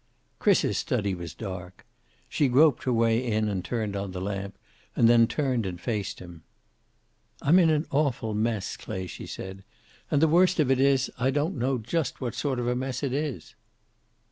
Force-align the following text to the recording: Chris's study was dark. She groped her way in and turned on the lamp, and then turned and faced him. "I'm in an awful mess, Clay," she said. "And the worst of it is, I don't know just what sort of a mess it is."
Chris's 0.39 0.79
study 0.79 1.13
was 1.13 1.35
dark. 1.35 1.85
She 2.27 2.47
groped 2.47 2.85
her 2.85 2.91
way 2.91 3.23
in 3.23 3.47
and 3.47 3.63
turned 3.63 3.95
on 3.95 4.13
the 4.13 4.19
lamp, 4.19 4.57
and 4.95 5.07
then 5.07 5.27
turned 5.27 5.63
and 5.63 5.79
faced 5.79 6.17
him. 6.19 6.41
"I'm 7.43 7.59
in 7.59 7.69
an 7.69 7.85
awful 7.91 8.33
mess, 8.33 8.75
Clay," 8.77 9.05
she 9.05 9.27
said. 9.27 9.63
"And 10.09 10.19
the 10.19 10.27
worst 10.27 10.59
of 10.59 10.71
it 10.71 10.79
is, 10.79 11.11
I 11.19 11.29
don't 11.29 11.55
know 11.55 11.77
just 11.77 12.19
what 12.19 12.33
sort 12.33 12.57
of 12.57 12.67
a 12.67 12.75
mess 12.75 13.03
it 13.03 13.13
is." 13.13 13.53